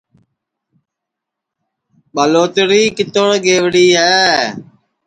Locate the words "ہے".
3.99-4.21